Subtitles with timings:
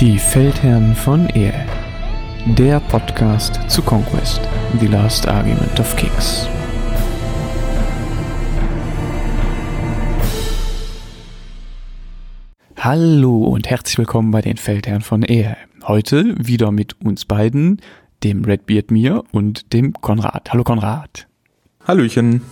[0.00, 1.66] Die Feldherren von Ehe.
[2.56, 4.40] Der Podcast zu Conquest,
[4.78, 6.46] The Last Argument of Kings.
[12.76, 15.56] Hallo und herzlich willkommen bei den Feldherren von Ehe.
[15.82, 17.82] Heute wieder mit uns beiden,
[18.22, 20.52] dem Redbeard mir und dem Konrad.
[20.52, 21.26] Hallo Konrad.
[21.88, 22.42] Hallöchen.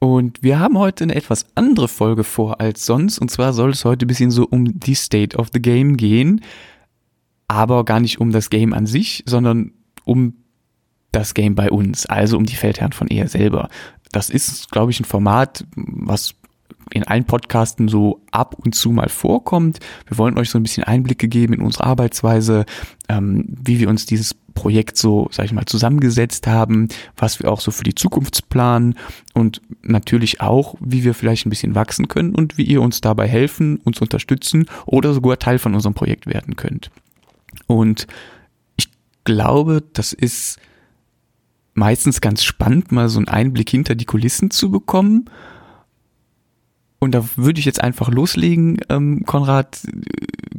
[0.00, 3.18] Und wir haben heute eine etwas andere Folge vor als sonst.
[3.18, 6.42] Und zwar soll es heute ein bisschen so um die State of the Game gehen
[7.50, 9.72] aber gar nicht um das Game an sich, sondern
[10.04, 10.34] um
[11.10, 13.68] das Game bei uns, also um die Feldherren von eher selber.
[14.12, 16.36] Das ist, glaube ich, ein Format, was
[16.92, 19.80] in allen Podcasten so ab und zu mal vorkommt.
[20.06, 22.66] Wir wollen euch so ein bisschen Einblicke geben in unsere Arbeitsweise,
[23.08, 27.60] ähm, wie wir uns dieses Projekt so, sag ich mal, zusammengesetzt haben, was wir auch
[27.60, 28.94] so für die Zukunft planen
[29.34, 33.26] und natürlich auch, wie wir vielleicht ein bisschen wachsen können und wie ihr uns dabei
[33.26, 36.90] helfen, uns unterstützen oder sogar Teil von unserem Projekt werden könnt.
[37.70, 38.08] Und
[38.76, 38.88] ich
[39.22, 40.58] glaube, das ist
[41.72, 45.30] meistens ganz spannend, mal so einen Einblick hinter die Kulissen zu bekommen.
[46.98, 49.86] Und da würde ich jetzt einfach loslegen, ähm, Konrad.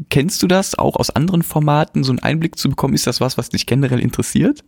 [0.10, 2.94] Kennst du das auch aus anderen Formaten, so einen Einblick zu bekommen?
[2.94, 4.64] Ist das was, was dich generell interessiert?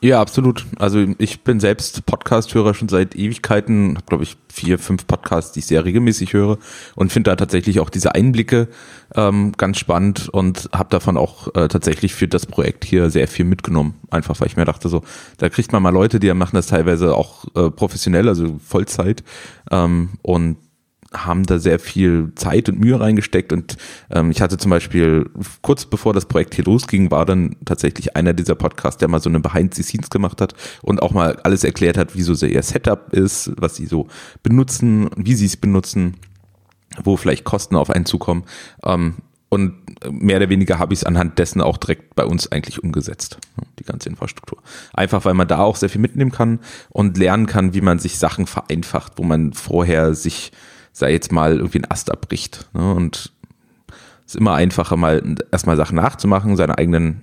[0.00, 0.64] Ja, absolut.
[0.78, 5.58] Also ich bin selbst Podcast-Hörer schon seit Ewigkeiten, habe glaube ich vier, fünf Podcasts, die
[5.58, 6.58] ich sehr regelmäßig höre
[6.94, 8.68] und finde da tatsächlich auch diese Einblicke
[9.16, 13.44] ähm, ganz spannend und habe davon auch äh, tatsächlich für das Projekt hier sehr viel
[13.44, 13.94] mitgenommen.
[14.08, 15.02] Einfach weil ich mir dachte so,
[15.38, 19.24] da kriegt man mal Leute, die machen das teilweise auch äh, professionell, also Vollzeit
[19.72, 20.58] ähm, und
[21.12, 23.76] haben da sehr viel Zeit und Mühe reingesteckt und
[24.10, 25.30] ähm, ich hatte zum Beispiel
[25.62, 29.30] kurz bevor das Projekt hier losging, war dann tatsächlich einer dieser Podcasts, der mal so
[29.30, 32.62] eine Behind the Scenes gemacht hat und auch mal alles erklärt hat, wie so ihr
[32.62, 34.08] Setup ist, was sie so
[34.42, 36.16] benutzen, wie sie es benutzen,
[37.02, 38.44] wo vielleicht Kosten auf einen zukommen.
[38.84, 39.14] Ähm,
[39.50, 39.74] und
[40.10, 43.38] mehr oder weniger habe ich es anhand dessen auch direkt bei uns eigentlich umgesetzt,
[43.78, 44.58] die ganze Infrastruktur.
[44.92, 46.60] Einfach weil man da auch sehr viel mitnehmen kann
[46.90, 50.52] und lernen kann, wie man sich Sachen vereinfacht, wo man vorher sich
[50.98, 52.68] sei jetzt mal irgendwie ein Ast abbricht.
[52.74, 52.92] Ne?
[52.94, 53.32] Und
[54.26, 57.22] es ist immer einfacher, mal erstmal Sachen nachzumachen, seine eigenen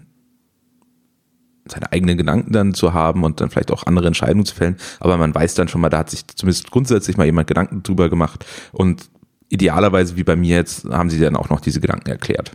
[1.68, 4.78] seine eigenen Gedanken dann zu haben und dann vielleicht auch andere Entscheidungen zu fällen.
[5.00, 8.08] Aber man weiß dann schon mal, da hat sich zumindest grundsätzlich mal jemand Gedanken drüber
[8.08, 8.46] gemacht.
[8.72, 9.09] Und
[9.50, 12.52] idealerweise, wie bei mir jetzt, haben sie dann auch noch diese Gedanken erklärt.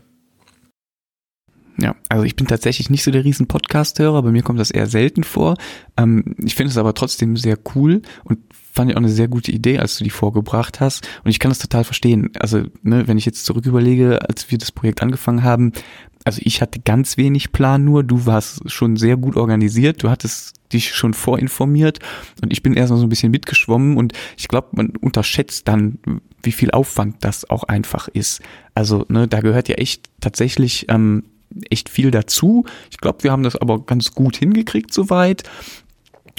[1.76, 4.86] Ja, also ich bin tatsächlich nicht so der riesen Podcast-Hörer, bei mir kommt das eher
[4.86, 5.56] selten vor.
[5.96, 8.38] Ähm, ich finde es aber trotzdem sehr cool und
[8.72, 11.08] fand ich auch eine sehr gute Idee, als du die vorgebracht hast.
[11.24, 12.30] Und ich kann das total verstehen.
[12.38, 15.72] Also, ne, wenn ich jetzt zurück überlege, als wir das Projekt angefangen haben,
[16.24, 20.54] also ich hatte ganz wenig Plan nur, du warst schon sehr gut organisiert, du hattest
[20.72, 21.98] dich schon vorinformiert
[22.42, 25.98] und ich bin erst mal so ein bisschen mitgeschwommen und ich glaube, man unterschätzt dann,
[26.42, 28.42] wie viel Aufwand das auch einfach ist.
[28.74, 31.24] Also, ne, da gehört ja echt tatsächlich ähm,
[31.70, 32.64] echt viel dazu.
[32.90, 35.42] Ich glaube, wir haben das aber ganz gut hingekriegt soweit.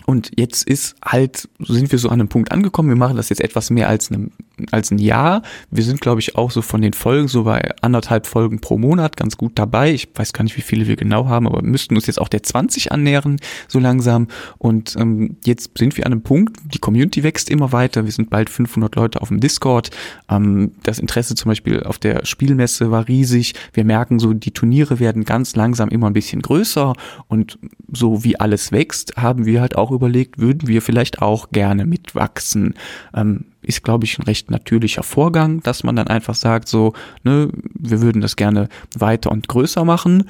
[0.05, 2.89] Und jetzt ist halt, sind wir so an einem Punkt angekommen.
[2.89, 4.31] Wir machen das jetzt etwas mehr als, einem,
[4.71, 5.43] als ein Jahr.
[5.69, 9.17] Wir sind, glaube ich, auch so von den Folgen so bei anderthalb Folgen pro Monat
[9.17, 9.93] ganz gut dabei.
[9.93, 12.43] Ich weiß gar nicht, wie viele wir genau haben, aber müssten uns jetzt auch der
[12.43, 14.27] 20 annähern, so langsam.
[14.57, 18.05] Und ähm, jetzt sind wir an einem Punkt, die Community wächst immer weiter.
[18.05, 19.91] Wir sind bald 500 Leute auf dem Discord.
[20.29, 23.53] Ähm, das Interesse zum Beispiel auf der Spielmesse war riesig.
[23.73, 26.93] Wir merken so, die Turniere werden ganz langsam immer ein bisschen größer.
[27.27, 27.59] Und
[27.91, 31.85] so wie alles wächst, haben wir halt auch auch überlegt, würden wir vielleicht auch gerne
[31.85, 32.75] mitwachsen.
[33.13, 37.49] Ähm, ist, glaube ich, ein recht natürlicher Vorgang, dass man dann einfach sagt, so, ne,
[37.73, 40.29] wir würden das gerne weiter und größer machen.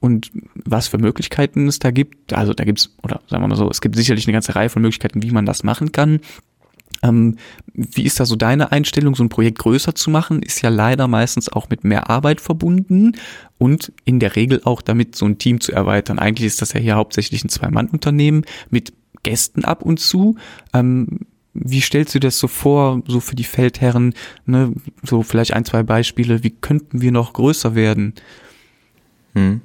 [0.00, 3.70] Und was für Möglichkeiten es da gibt, also da gibt's, oder sagen wir mal so,
[3.70, 6.20] es gibt sicherlich eine ganze Reihe von Möglichkeiten, wie man das machen kann.
[7.02, 7.36] Ähm,
[7.72, 10.42] wie ist da so deine Einstellung, so ein Projekt größer zu machen?
[10.42, 13.12] Ist ja leider meistens auch mit mehr Arbeit verbunden
[13.58, 16.18] und in der Regel auch damit so ein Team zu erweitern.
[16.18, 20.36] Eigentlich ist das ja hier hauptsächlich ein Zwei-Mann-Unternehmen mit Gästen ab und zu.
[20.72, 21.20] Ähm,
[21.54, 24.14] wie stellst du das so vor, so für die Feldherren?
[24.46, 24.72] Ne?
[25.02, 26.42] So vielleicht ein, zwei Beispiele.
[26.42, 28.14] Wie könnten wir noch größer werden?
[29.34, 29.60] Hm.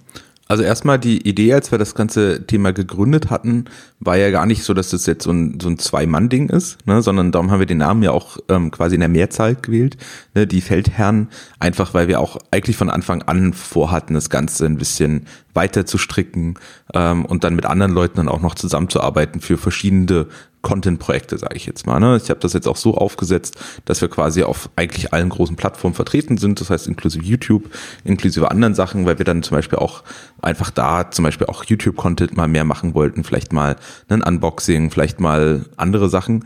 [0.50, 3.66] Also erstmal die Idee, als wir das ganze Thema gegründet hatten,
[4.00, 7.02] war ja gar nicht so, dass das jetzt so ein, so ein Zwei-Mann-Ding ist, ne,
[7.02, 9.98] sondern darum haben wir den Namen ja auch ähm, quasi in der Mehrzahl gewählt,
[10.36, 11.28] ne, die Feldherren,
[11.60, 15.98] einfach weil wir auch eigentlich von Anfang an vorhatten, das Ganze ein bisschen weiter zu
[15.98, 16.56] stricken
[16.94, 20.28] ähm, und dann mit anderen Leuten dann auch noch zusammenzuarbeiten für verschiedene
[20.68, 21.98] Content-Projekte, sage ich jetzt mal.
[22.02, 22.20] Ne?
[22.22, 23.56] Ich habe das jetzt auch so aufgesetzt,
[23.86, 27.70] dass wir quasi auf eigentlich allen großen Plattformen vertreten sind, das heißt inklusive YouTube,
[28.04, 30.04] inklusive anderen Sachen, weil wir dann zum Beispiel auch
[30.42, 33.78] einfach da zum Beispiel auch YouTube-Content mal mehr machen wollten, vielleicht mal
[34.10, 36.44] ein Unboxing, vielleicht mal andere Sachen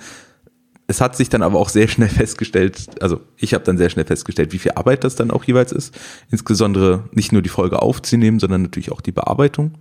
[0.88, 4.06] es hat sich dann aber auch sehr schnell festgestellt, also ich habe dann sehr schnell
[4.06, 5.98] festgestellt, wie viel Arbeit das dann auch jeweils ist.
[6.30, 9.74] Insbesondere nicht nur die Folge aufzunehmen, sondern natürlich auch die Bearbeitung.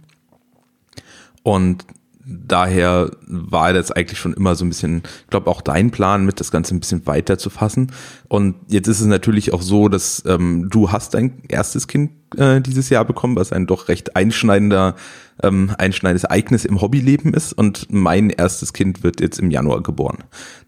[1.42, 1.84] Und
[2.30, 6.40] daher war das eigentlich schon immer so ein bisschen, ich glaube auch dein Plan, mit
[6.40, 7.92] das Ganze ein bisschen weiter zu fassen.
[8.28, 12.60] Und jetzt ist es natürlich auch so, dass ähm, du hast dein erstes Kind äh,
[12.60, 14.94] dieses Jahr bekommen, was ein doch recht einschneidender,
[15.42, 17.52] ähm, einschneidendes Ereignis im Hobbyleben ist.
[17.52, 20.18] Und mein erstes Kind wird jetzt im Januar geboren.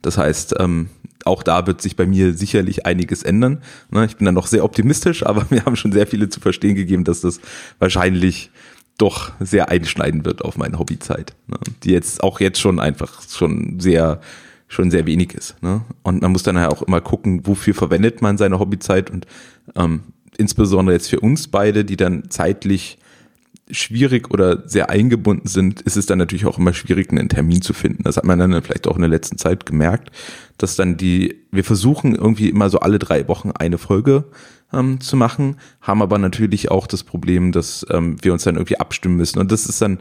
[0.02, 0.88] Das heißt, ähm,
[1.24, 3.62] auch da wird sich bei mir sicherlich einiges ändern.
[3.90, 6.74] Ne, ich bin dann noch sehr optimistisch, aber wir haben schon sehr viele zu verstehen
[6.74, 7.40] gegeben, dass das
[7.78, 8.50] wahrscheinlich
[9.02, 11.58] doch sehr einschneiden wird auf meine Hobbyzeit, ne?
[11.82, 14.20] die jetzt auch jetzt schon einfach schon sehr
[14.68, 15.60] schon sehr wenig ist.
[15.62, 15.82] Ne?
[16.02, 19.26] Und man muss dann ja auch immer gucken, wofür verwendet man seine Hobbyzeit und
[19.74, 20.00] ähm,
[20.38, 22.98] insbesondere jetzt für uns beide, die dann zeitlich
[23.72, 27.72] schwierig oder sehr eingebunden sind, ist es dann natürlich auch immer schwierig, einen Termin zu
[27.72, 28.04] finden.
[28.04, 30.10] Das hat man dann vielleicht auch in der letzten Zeit gemerkt,
[30.58, 34.24] dass dann die, wir versuchen irgendwie immer so alle drei Wochen eine Folge
[34.72, 38.78] ähm, zu machen, haben aber natürlich auch das Problem, dass ähm, wir uns dann irgendwie
[38.78, 39.38] abstimmen müssen.
[39.38, 39.98] Und das ist dann,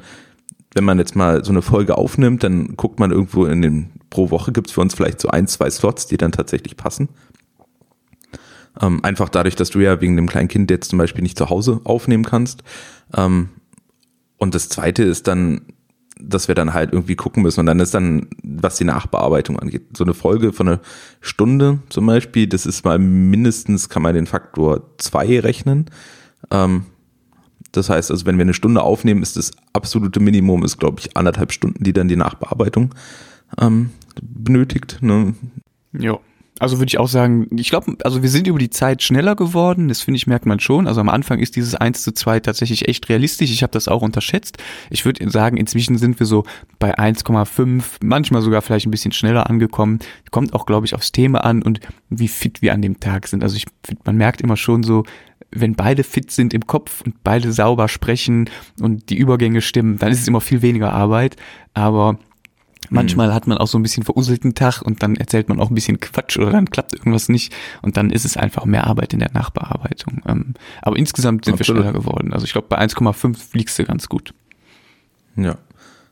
[0.74, 4.29] wenn man jetzt mal so eine Folge aufnimmt, dann guckt man irgendwo in den, pro
[4.31, 7.09] Woche gibt's für uns vielleicht so ein, zwei Slots, die dann tatsächlich passen.
[8.79, 11.50] Ähm, einfach dadurch, dass du ja wegen dem kleinen Kind jetzt zum Beispiel nicht zu
[11.50, 12.63] Hause aufnehmen kannst.
[13.15, 13.50] Ähm,
[14.41, 15.61] und das zweite ist dann,
[16.19, 17.59] dass wir dann halt irgendwie gucken müssen.
[17.59, 20.79] Und dann ist dann, was die Nachbearbeitung angeht, so eine Folge von einer
[21.19, 25.85] Stunde zum Beispiel, das ist mal mindestens, kann man den Faktor zwei rechnen.
[26.49, 26.85] Ähm,
[27.71, 31.15] das heißt, also wenn wir eine Stunde aufnehmen, ist das absolute Minimum, ist glaube ich
[31.15, 32.95] anderthalb Stunden, die dann die Nachbearbeitung
[33.59, 33.91] ähm,
[34.23, 34.97] benötigt.
[35.01, 35.35] Ne?
[35.93, 36.17] Ja.
[36.61, 39.87] Also würde ich auch sagen, ich glaube, also wir sind über die Zeit schneller geworden,
[39.87, 40.85] das finde ich, merkt man schon.
[40.85, 43.49] Also am Anfang ist dieses 1 zu 2 tatsächlich echt realistisch.
[43.49, 44.59] Ich habe das auch unterschätzt.
[44.91, 46.43] Ich würde sagen, inzwischen sind wir so
[46.77, 49.97] bei 1,5, manchmal sogar vielleicht ein bisschen schneller angekommen.
[50.29, 51.79] Kommt auch, glaube ich, aufs Thema an und
[52.11, 53.41] wie fit wir an dem Tag sind.
[53.41, 55.03] Also ich finde, man merkt immer schon so,
[55.49, 60.11] wenn beide fit sind im Kopf und beide sauber sprechen und die Übergänge stimmen, dann
[60.11, 61.37] ist es immer viel weniger Arbeit.
[61.73, 62.19] Aber
[62.93, 63.33] Manchmal mhm.
[63.33, 66.01] hat man auch so ein bisschen veruselten Tag und dann erzählt man auch ein bisschen
[66.01, 69.31] Quatsch oder dann klappt irgendwas nicht und dann ist es einfach mehr Arbeit in der
[69.31, 70.21] Nachbearbeitung.
[70.27, 71.83] Ähm, aber insgesamt sind Absolut.
[71.83, 72.33] wir schneller geworden.
[72.33, 74.33] Also ich glaube, bei 1,5 fliegst du ganz gut.
[75.38, 75.57] Ja.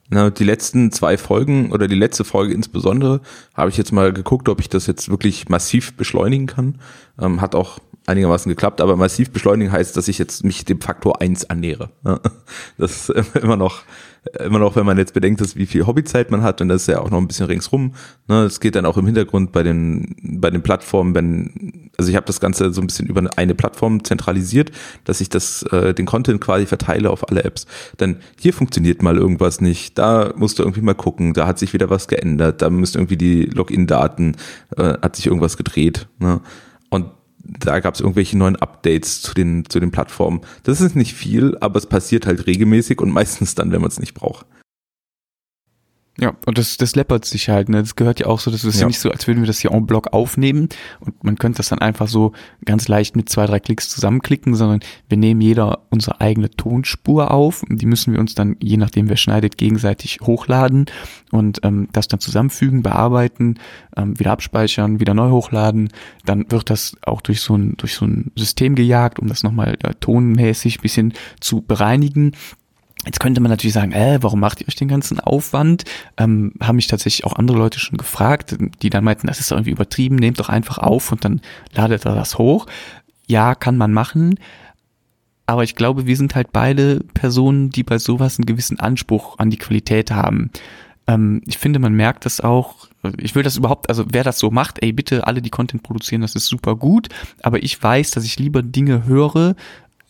[0.09, 3.19] Na, die letzten zwei Folgen oder die letzte Folge insbesondere
[3.53, 6.75] habe ich jetzt mal geguckt, ob ich das jetzt wirklich massiv beschleunigen kann.
[7.19, 7.79] Ähm, hat auch
[8.09, 11.89] einigermaßen geklappt, aber massiv beschleunigen heißt, dass ich jetzt mich dem Faktor 1 annähere.
[12.77, 13.83] Das ist immer noch
[14.39, 16.87] immer noch, wenn man jetzt bedenkt, dass wie viel Hobbyzeit man hat und das ist
[16.87, 17.93] ja auch noch ein bisschen ringsrum.
[18.27, 22.15] Ne, es geht dann auch im Hintergrund bei den bei den Plattformen, wenn also ich
[22.15, 24.71] habe das Ganze so ein bisschen über eine Plattform zentralisiert,
[25.05, 27.65] dass ich das äh, den Content quasi verteile auf alle Apps.
[27.99, 31.73] Denn hier funktioniert mal irgendwas nicht, da musst du irgendwie mal gucken, da hat sich
[31.73, 34.35] wieder was geändert, da müsst irgendwie die Login-Daten
[34.77, 36.07] äh, hat sich irgendwas gedreht.
[37.41, 40.41] Da gab es irgendwelche neuen Updates zu den, zu den Plattformen.
[40.63, 43.99] Das ist nicht viel, aber es passiert halt regelmäßig und meistens dann, wenn man es
[43.99, 44.45] nicht braucht.
[46.19, 47.81] Ja, und das, das läppert sich halt, ne?
[47.81, 48.81] Das gehört ja auch so, das ist ja.
[48.81, 50.67] ja nicht so, als würden wir das hier en bloc aufnehmen
[50.99, 52.33] und man könnte das dann einfach so
[52.65, 57.63] ganz leicht mit zwei, drei Klicks zusammenklicken, sondern wir nehmen jeder unsere eigene Tonspur auf
[57.63, 60.87] und die müssen wir uns dann, je nachdem wer schneidet, gegenseitig hochladen
[61.31, 63.55] und ähm, das dann zusammenfügen, bearbeiten,
[63.95, 65.89] ähm, wieder abspeichern, wieder neu hochladen.
[66.25, 69.77] Dann wird das auch durch so ein, durch so ein System gejagt, um das nochmal
[69.83, 72.33] äh, tonmäßig bisschen zu bereinigen
[73.05, 75.85] Jetzt könnte man natürlich sagen, äh, warum macht ihr euch den ganzen Aufwand?
[76.17, 79.55] Ähm, haben mich tatsächlich auch andere Leute schon gefragt, die dann meinten, das ist doch
[79.55, 81.41] irgendwie übertrieben, nehmt doch einfach auf und dann
[81.73, 82.65] ladet er das hoch.
[83.25, 84.35] Ja, kann man machen.
[85.45, 89.49] Aber ich glaube, wir sind halt beide Personen, die bei sowas einen gewissen Anspruch an
[89.49, 90.51] die Qualität haben.
[91.07, 92.87] Ähm, ich finde, man merkt das auch.
[93.17, 96.21] Ich will das überhaupt, also wer das so macht, ey, bitte alle, die Content produzieren,
[96.21, 97.07] das ist super gut.
[97.41, 99.55] Aber ich weiß, dass ich lieber Dinge höre,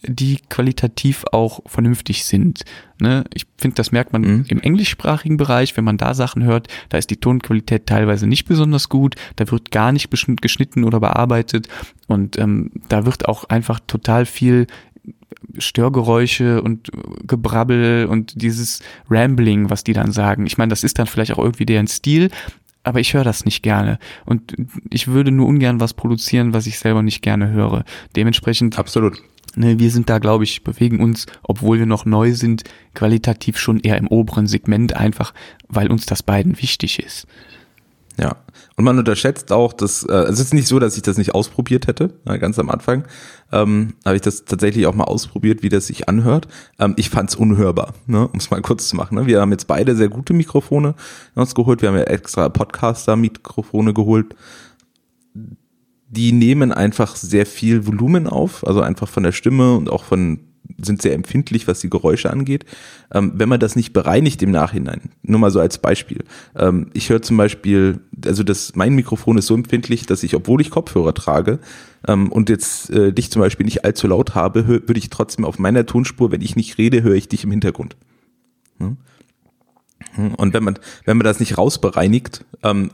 [0.01, 2.63] die qualitativ auch vernünftig sind.
[3.01, 3.25] Ne?
[3.33, 4.45] Ich finde, das merkt man mhm.
[4.47, 8.89] im englischsprachigen Bereich, wenn man da Sachen hört, da ist die Tonqualität teilweise nicht besonders
[8.89, 11.67] gut, da wird gar nicht geschnitten oder bearbeitet
[12.07, 14.67] und ähm, da wird auch einfach total viel
[15.57, 16.91] Störgeräusche und
[17.25, 20.45] Gebrabbel und dieses Rambling, was die dann sagen.
[20.45, 22.29] Ich meine, das ist dann vielleicht auch irgendwie deren Stil,
[22.83, 23.99] aber ich höre das nicht gerne.
[24.25, 24.55] Und
[24.89, 27.83] ich würde nur ungern was produzieren, was ich selber nicht gerne höre.
[28.15, 29.21] Dementsprechend Absolut.
[29.59, 32.63] Ne, wir sind da, glaube ich, bewegen uns, obwohl wir noch neu sind,
[32.93, 35.33] qualitativ schon eher im oberen Segment, einfach
[35.67, 37.27] weil uns das beiden wichtig ist.
[38.17, 38.37] Ja,
[38.77, 41.87] Und man unterschätzt auch, dass, äh, es ist nicht so, dass ich das nicht ausprobiert
[41.87, 43.03] hätte, äh, ganz am Anfang.
[43.51, 46.47] Ähm, habe ich das tatsächlich auch mal ausprobiert, wie das sich anhört.
[46.79, 48.29] Ähm, ich fand es unhörbar, ne?
[48.29, 49.15] um es mal kurz zu machen.
[49.15, 49.25] Ne?
[49.25, 50.95] Wir haben jetzt beide sehr gute Mikrofone
[51.35, 51.81] uns geholt.
[51.81, 54.35] Wir haben ja extra Podcaster-Mikrofone geholt.
[56.09, 60.39] Die nehmen einfach sehr viel Volumen auf, also einfach von der Stimme und auch von
[60.81, 62.65] sind sehr empfindlich, was die Geräusche angeht.
[63.11, 66.23] Ähm, wenn man das nicht bereinigt im Nachhinein, nur mal so als Beispiel.
[66.55, 70.61] Ähm, ich höre zum Beispiel, also das, mein Mikrofon ist so empfindlich, dass ich, obwohl
[70.61, 71.59] ich Kopfhörer trage
[72.07, 75.59] ähm, und jetzt äh, dich zum Beispiel nicht allzu laut habe, würde ich trotzdem auf
[75.59, 77.95] meiner Tonspur, wenn ich nicht rede, höre ich dich im Hintergrund.
[78.77, 78.97] Hm?
[80.37, 82.91] Und wenn man, wenn man das nicht rausbereinigt, ähm,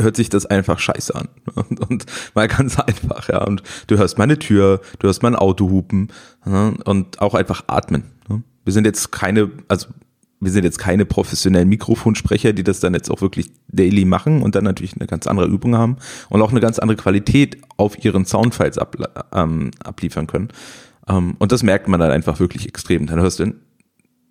[0.00, 1.28] hört sich das einfach scheiße an.
[1.54, 3.44] Und, und mal ganz einfach, ja.
[3.44, 6.08] Und du hörst meine Tür, du hörst mein Auto hupen
[6.46, 8.04] ja, und auch einfach atmen.
[8.28, 8.40] Ja.
[8.64, 9.88] Wir sind jetzt keine, also
[10.40, 14.54] wir sind jetzt keine professionellen Mikrofonsprecher, die das dann jetzt auch wirklich daily machen und
[14.54, 15.96] dann natürlich eine ganz andere Übung haben
[16.28, 18.96] und auch eine ganz andere Qualität auf ihren Soundfiles ab,
[19.32, 20.48] ähm, abliefern können.
[21.08, 23.06] Ähm, und das merkt man dann einfach wirklich extrem.
[23.06, 23.54] Dann hörst du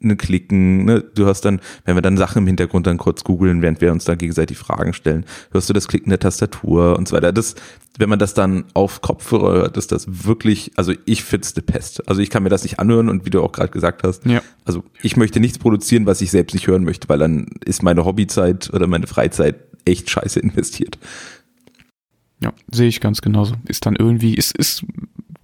[0.04, 1.04] ne Klicken, ne?
[1.16, 4.06] du hast dann, wenn wir dann Sachen im Hintergrund dann kurz googeln, während wir uns
[4.06, 7.32] dann gegenseitig Fragen stellen, hörst du das Klicken der Tastatur und so weiter.
[7.32, 7.56] Das,
[7.98, 12.08] wenn man das dann auf Kopfhörer hört, ist das wirklich, also ich find's the Pest.
[12.08, 14.42] Also ich kann mir das nicht anhören und wie du auch gerade gesagt hast, ja.
[14.66, 18.06] also ich möchte nichts produzieren, was ich selbst nicht hören möchte, weil dann ist meine
[18.06, 19.56] Hobbyzeit oder meine Freizeit
[19.86, 20.98] echt scheiße investiert.
[22.42, 23.56] Ja, sehe ich ganz genauso.
[23.68, 24.84] Ist dann irgendwie, ist, ist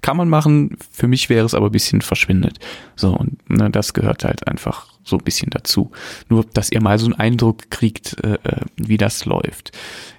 [0.02, 0.78] kann man machen.
[0.92, 2.60] Für mich wäre es aber ein bisschen verschwindet.
[2.96, 5.92] So, und ne, das gehört halt einfach so ein bisschen dazu.
[6.30, 9.72] Nur, dass ihr mal so einen Eindruck kriegt, äh, äh wie das läuft.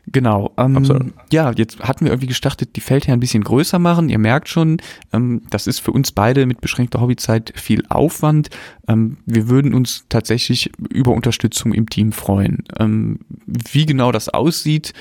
[0.06, 0.52] Genau.
[0.56, 4.08] Ähm, ja, jetzt hatten wir irgendwie gestartet, die Feldherren ein bisschen größer machen.
[4.08, 4.78] Ihr merkt schon,
[5.12, 8.50] ähm, das ist für uns beide mit beschränkter Hobbyzeit viel Aufwand.
[8.88, 12.64] Ähm, wir würden uns tatsächlich über Unterstützung im Team freuen.
[12.78, 14.92] Ähm, wie genau das aussieht,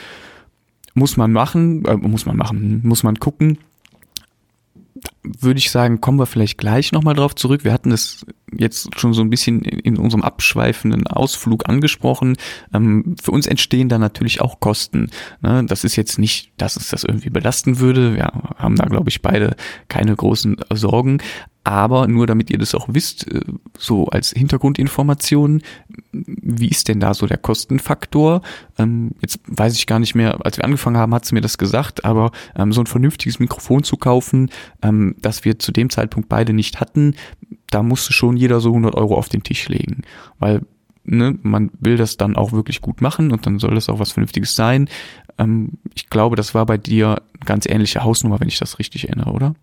[0.93, 3.57] muss man machen, äh, muss man machen, muss man gucken
[5.23, 7.63] würde ich sagen, kommen wir vielleicht gleich nochmal drauf zurück.
[7.63, 12.37] Wir hatten es jetzt schon so ein bisschen in unserem abschweifenden Ausflug angesprochen.
[12.73, 15.11] Ähm, für uns entstehen da natürlich auch Kosten.
[15.41, 15.63] Ne?
[15.65, 18.15] Das ist jetzt nicht, dass es das irgendwie belasten würde.
[18.15, 19.55] Wir haben da, glaube ich, beide
[19.87, 21.19] keine großen Sorgen.
[21.63, 23.41] Aber nur damit ihr das auch wisst, äh,
[23.77, 25.61] so als Hintergrundinformation,
[26.11, 28.41] wie ist denn da so der Kostenfaktor?
[28.77, 31.57] Ähm, jetzt weiß ich gar nicht mehr, als wir angefangen haben, hat sie mir das
[31.57, 34.49] gesagt, aber ähm, so ein vernünftiges Mikrofon zu kaufen,
[34.81, 37.15] ähm, das wir zu dem Zeitpunkt beide nicht hatten,
[37.69, 40.03] da musste schon jeder so 100 Euro auf den Tisch legen,
[40.39, 40.61] weil
[41.03, 44.13] ne, man will das dann auch wirklich gut machen und dann soll das auch was
[44.13, 44.89] Vernünftiges sein.
[45.93, 49.55] Ich glaube, das war bei dir ganz ähnliche Hausnummer, wenn ich das richtig erinnere, oder?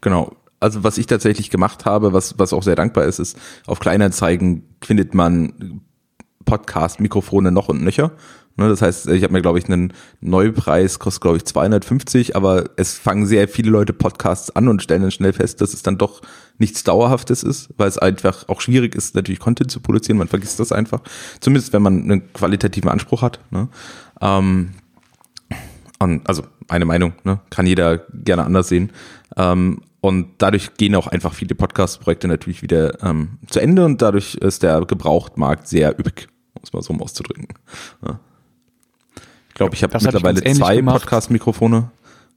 [0.00, 3.80] Genau, also was ich tatsächlich gemacht habe, was, was auch sehr dankbar ist, ist, auf
[3.80, 5.82] Kleinanzeigen findet man
[6.44, 8.12] Podcast-Mikrofone noch und nöcher.
[8.56, 12.66] Ne, das heißt, ich habe mir, glaube ich, einen Neupreis, kostet, glaube ich, 250, aber
[12.76, 15.96] es fangen sehr viele Leute Podcasts an und stellen dann schnell fest, dass es dann
[15.96, 16.20] doch
[16.58, 20.18] nichts Dauerhaftes ist, weil es einfach auch schwierig ist, natürlich Content zu produzieren.
[20.18, 21.00] Man vergisst das einfach.
[21.40, 23.40] Zumindest, wenn man einen qualitativen Anspruch hat.
[23.50, 23.68] Ne?
[24.20, 24.72] Ähm,
[26.24, 27.40] also eine Meinung, ne?
[27.48, 28.90] kann jeder gerne anders sehen.
[29.36, 34.34] Ähm, und dadurch gehen auch einfach viele Podcast-Projekte natürlich wieder ähm, zu Ende und dadurch
[34.34, 37.46] ist der Gebrauchtmarkt sehr üppig, um es mal so auszudrücken.
[38.04, 38.18] Ja.
[39.48, 41.90] Ich glaube, ich habe mittlerweile zwei Podcast-Mikrofone.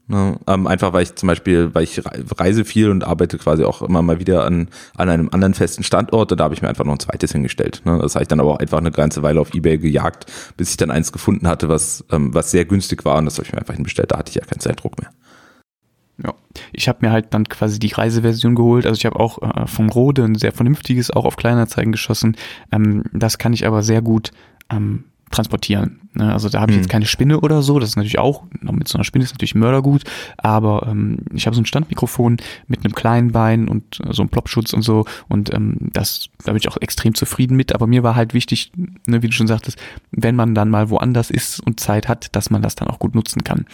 [0.08, 2.00] Ne, ähm, einfach weil ich zum Beispiel, weil ich
[2.38, 6.32] reise viel und arbeite quasi auch immer mal wieder an, an einem anderen festen Standort
[6.32, 7.82] und da habe ich mir einfach noch ein zweites hingestellt.
[7.86, 7.98] Ne?
[8.00, 10.78] Das habe ich dann aber auch einfach eine ganze Weile auf Ebay gejagt, bis ich
[10.78, 13.58] dann eins gefunden hatte, was, ähm, was sehr günstig war und das habe ich mir
[13.58, 14.12] einfach hinbestellt.
[14.12, 15.10] Da hatte ich ja keinen Zeitdruck mehr.
[16.24, 16.34] Ja,
[16.72, 18.86] ich habe mir halt dann quasi die Reiseversion geholt.
[18.86, 22.38] Also ich habe auch äh, vom Rode ein sehr vernünftiges auch auf Kleinanzeigen geschossen.
[22.72, 24.32] Ähm, das kann ich aber sehr gut
[24.70, 26.00] ähm, transportieren.
[26.14, 26.32] Ne?
[26.32, 26.84] Also da habe ich hm.
[26.84, 27.80] jetzt keine Spinne oder so.
[27.80, 30.04] Das ist natürlich auch, mit so einer Spinne ist natürlich Mördergut.
[30.38, 34.72] Aber ähm, ich habe so ein Standmikrofon mit einem kleinen Bein und so einem Plopschutz
[34.72, 35.06] und so.
[35.28, 37.76] Und ähm, das, da bin ich auch extrem zufrieden mit.
[37.76, 38.72] Aber mir war halt wichtig,
[39.08, 39.78] ne, wie du schon sagtest,
[40.12, 43.16] wenn man dann mal woanders ist und Zeit hat, dass man das dann auch gut
[43.16, 43.66] nutzen kann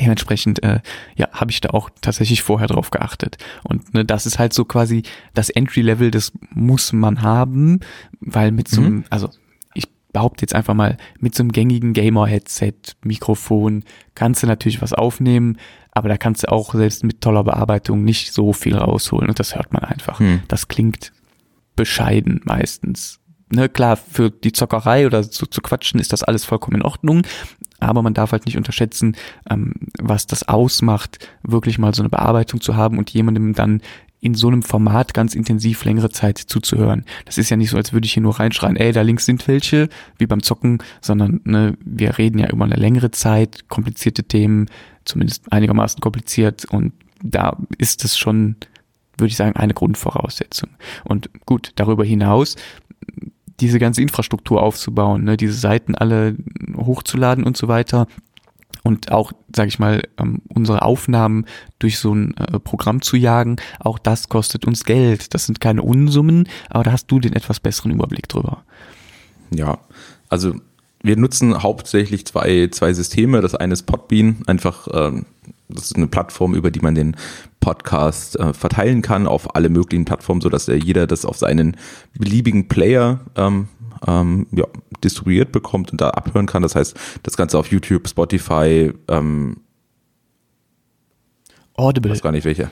[0.00, 0.80] dementsprechend äh,
[1.16, 4.64] ja habe ich da auch tatsächlich vorher drauf geachtet und ne, das ist halt so
[4.64, 5.02] quasi
[5.34, 7.80] das Entry Level das muss man haben
[8.20, 9.04] weil mit so einem mhm.
[9.10, 9.28] also
[9.74, 13.84] ich behaupte jetzt einfach mal mit so einem gängigen Gamer Headset Mikrofon
[14.14, 15.58] kannst du natürlich was aufnehmen
[15.92, 19.54] aber da kannst du auch selbst mit toller Bearbeitung nicht so viel rausholen und das
[19.54, 20.42] hört man einfach mhm.
[20.48, 21.12] das klingt
[21.76, 23.21] bescheiden meistens
[23.52, 27.22] ne, klar, für die Zockerei oder zu, zu quatschen ist das alles vollkommen in Ordnung
[27.82, 29.16] aber man darf halt nicht unterschätzen,
[29.50, 33.82] ähm, was das ausmacht, wirklich mal so eine Bearbeitung zu haben und jemandem dann
[34.20, 37.04] in so einem Format ganz intensiv längere Zeit zuzuhören.
[37.24, 39.46] Das ist ja nicht so, als würde ich hier nur reinschreien, ey, da links sind
[39.48, 44.66] welche, wie beim Zocken, sondern ne, wir reden ja über eine längere Zeit, komplizierte Themen,
[45.04, 48.56] zumindest einigermaßen kompliziert und da ist es schon,
[49.18, 50.70] würde ich sagen, eine Grundvoraussetzung.
[51.02, 52.54] Und gut, darüber hinaus
[53.62, 56.36] diese ganze Infrastruktur aufzubauen, ne, diese Seiten alle
[56.76, 58.06] hochzuladen und so weiter,
[58.82, 61.46] und auch, sage ich mal, ähm, unsere Aufnahmen
[61.78, 65.34] durch so ein äh, Programm zu jagen, auch das kostet uns Geld.
[65.34, 68.64] Das sind keine Unsummen, aber da hast du den etwas besseren Überblick drüber.
[69.50, 69.78] Ja,
[70.28, 70.56] also
[71.02, 73.40] wir nutzen hauptsächlich zwei, zwei Systeme.
[73.40, 75.26] Das eine ist Podbean, einfach ähm,
[75.72, 77.16] das ist eine Plattform, über die man den
[77.60, 81.76] Podcast äh, verteilen kann auf alle möglichen Plattformen, sodass der jeder das auf seinen
[82.18, 83.68] beliebigen Player ähm,
[84.06, 84.66] ähm, ja,
[85.02, 86.62] distribuiert bekommt und da abhören kann.
[86.62, 89.56] Das heißt, das Ganze auf YouTube, Spotify, ähm,
[91.74, 92.10] Audible.
[92.10, 92.70] Ich weiß gar nicht welche.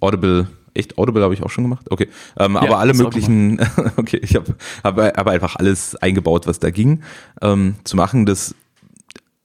[0.00, 1.86] Audible, echt Audible habe ich auch schon gemacht.
[1.90, 3.60] Okay, ähm, ja, aber alle möglichen.
[3.96, 7.02] okay, ich habe hab, hab einfach alles eingebaut, was da ging,
[7.40, 8.26] ähm, zu machen.
[8.26, 8.54] Das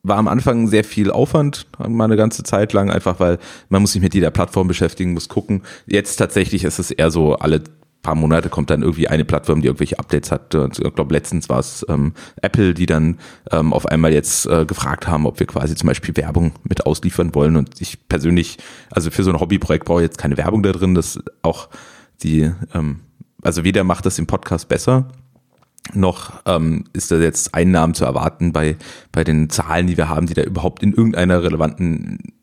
[0.04, 3.40] war am Anfang sehr viel Aufwand, mal eine ganze Zeit lang, einfach weil
[3.70, 5.64] man muss sich mit jeder Plattform beschäftigen, muss gucken.
[5.86, 7.64] Jetzt tatsächlich ist es eher so alle
[8.08, 10.56] paar Monate kommt dann irgendwie eine Plattform, die irgendwelche Updates hat.
[10.56, 13.18] Ich glaube, letztens war es ähm, Apple, die dann
[13.52, 17.36] ähm, auf einmal jetzt äh, gefragt haben, ob wir quasi zum Beispiel Werbung mit ausliefern
[17.36, 17.58] wollen.
[17.58, 18.60] Und ich persönlich,
[18.92, 20.96] also für so ein Hobbyprojekt brauche ich jetzt keine Werbung da drin.
[20.96, 21.68] Das auch
[22.24, 23.02] die, ähm,
[23.42, 25.10] also weder macht das den Podcast besser,
[25.94, 28.78] noch ähm, ist da jetzt Einnahmen zu erwarten bei,
[29.12, 32.37] bei den Zahlen, die wir haben, die da überhaupt in irgendeiner relevanten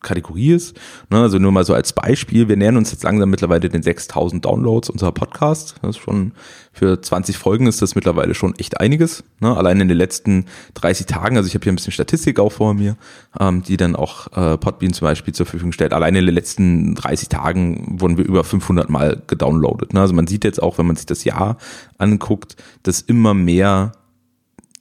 [0.00, 0.76] Kategorie ist.
[1.10, 4.44] Ne, also nur mal so als Beispiel, wir nähern uns jetzt langsam mittlerweile den 6000
[4.44, 5.74] Downloads unserer Podcast.
[5.82, 6.32] Das ist schon
[6.72, 9.24] für 20 Folgen ist das mittlerweile schon echt einiges.
[9.40, 12.52] Ne, allein in den letzten 30 Tagen, also ich habe hier ein bisschen Statistik auch
[12.52, 12.96] vor mir,
[13.40, 15.92] ähm, die dann auch äh, Podbean zum Beispiel zur Verfügung stellt.
[15.92, 19.92] Allein in den letzten 30 Tagen wurden wir über 500 Mal gedownloadet.
[19.92, 20.00] Ne?
[20.00, 21.56] Also man sieht jetzt auch, wenn man sich das Jahr
[21.98, 23.92] anguckt, dass immer mehr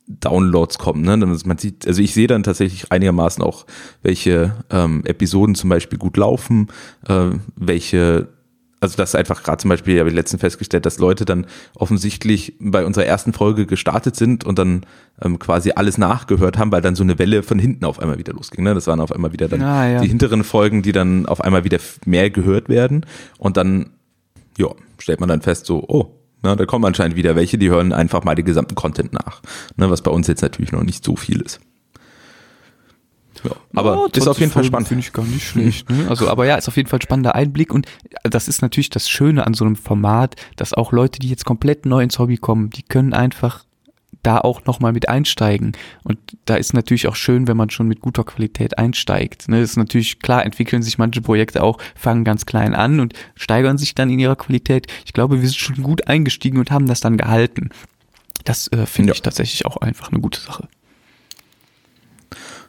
[0.07, 1.01] Downloads kommen.
[1.01, 1.17] Ne?
[1.17, 3.65] Man sieht, also ich sehe dann tatsächlich einigermaßen auch,
[4.01, 6.69] welche ähm, Episoden zum Beispiel gut laufen,
[7.07, 8.29] äh, welche,
[8.79, 11.45] also das einfach gerade zum Beispiel, habe ich letztens festgestellt, dass Leute dann
[11.75, 14.85] offensichtlich bei unserer ersten Folge gestartet sind und dann
[15.21, 18.31] ähm, quasi alles nachgehört haben, weil dann so eine Welle von hinten auf einmal wieder
[18.31, 18.63] losging.
[18.63, 18.73] Ne?
[18.73, 19.99] Das waren auf einmal wieder dann ah, ja.
[19.99, 23.05] die hinteren Folgen, die dann auf einmal wieder mehr gehört werden
[23.37, 23.89] und dann,
[24.57, 24.69] ja,
[24.99, 28.23] stellt man dann fest, so, oh, Ne, da kommen anscheinend wieder welche, die hören einfach
[28.23, 29.41] mal den gesamten Content nach.
[29.75, 31.59] Ne, was bei uns jetzt natürlich noch nicht so viel ist.
[33.43, 34.87] Ja, aber ja, ist auf jeden Fall spannend.
[34.87, 35.89] Finde ich gar nicht schlecht.
[35.89, 36.07] Ne?
[36.09, 37.87] Also, aber ja, ist auf jeden Fall ein spannender Einblick und
[38.23, 41.85] das ist natürlich das Schöne an so einem Format, dass auch Leute, die jetzt komplett
[41.85, 43.63] neu ins Hobby kommen, die können einfach
[44.27, 45.71] da auch nochmal mit einsteigen.
[46.03, 49.47] Und da ist natürlich auch schön, wenn man schon mit guter Qualität einsteigt.
[49.47, 53.77] Ne, ist natürlich klar, entwickeln sich manche Projekte auch, fangen ganz klein an und steigern
[53.77, 54.87] sich dann in ihrer Qualität.
[55.05, 57.69] Ich glaube, wir sind schon gut eingestiegen und haben das dann gehalten.
[58.43, 59.15] Das äh, finde ja.
[59.15, 60.67] ich tatsächlich auch einfach eine gute Sache.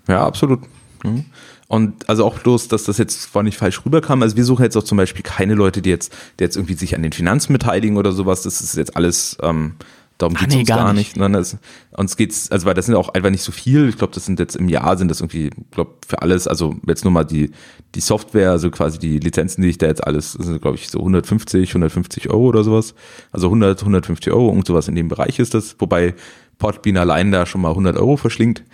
[0.06, 0.60] Ja, absolut.
[1.02, 1.24] Mhm.
[1.66, 4.22] Und also auch bloß, dass das jetzt vorhin nicht falsch rüberkam.
[4.22, 6.94] Also wir suchen jetzt auch zum Beispiel keine Leute, die jetzt, die jetzt irgendwie sich
[6.94, 8.42] an den Finanzen beteiligen oder sowas.
[8.42, 9.74] Das ist jetzt alles ähm,
[10.18, 11.16] Darum geht es nee, uns gar, nicht.
[11.16, 11.34] nicht.
[11.34, 11.56] Das,
[11.92, 13.88] uns geht's, also weil das sind auch einfach nicht so viel.
[13.88, 17.04] Ich glaube, das sind jetzt im Jahr sind das irgendwie, glaube, für alles, also jetzt
[17.04, 17.52] nur mal die,
[17.94, 20.98] die Software, also quasi die Lizenzen, die ich da jetzt alles, sind glaube ich so
[20.98, 22.94] 150, 150 Euro oder sowas.
[23.30, 25.76] Also 100, 150 Euro und sowas in dem Bereich ist das.
[25.78, 26.14] Wobei
[26.58, 28.64] Podbean allein da schon mal 100 Euro verschlingt.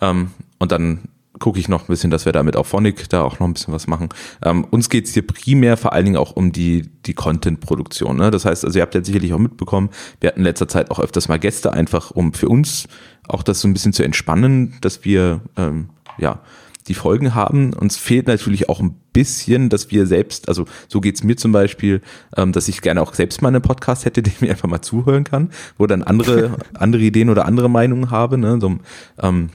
[0.00, 3.40] Ähm, und dann gucke ich noch ein bisschen, dass wir da mit Auphonic da auch
[3.40, 4.10] noch ein bisschen was machen.
[4.44, 8.16] Ähm, uns geht es hier primär vor allen Dingen auch um die, die Content-Produktion.
[8.16, 8.30] Ne?
[8.30, 9.90] Das heißt, also ihr habt ja sicherlich auch mitbekommen,
[10.20, 12.86] wir hatten in letzter Zeit auch öfters mal Gäste, einfach um für uns
[13.28, 16.40] auch das so ein bisschen zu entspannen, dass wir ähm, ja
[16.88, 17.72] die Folgen haben.
[17.74, 22.00] Uns fehlt natürlich auch ein bisschen, dass wir selbst, also so geht's mir zum Beispiel,
[22.36, 24.82] ähm, dass ich gerne auch selbst mal einen Podcast hätte, den ich mir einfach mal
[24.82, 28.38] zuhören kann, wo dann andere, andere Ideen oder andere Meinungen habe.
[28.38, 28.58] Ne?
[28.60, 28.78] So,
[29.20, 29.50] ähm,